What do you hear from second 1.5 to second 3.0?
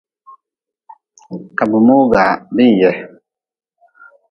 Ka bi mogaa bin ye.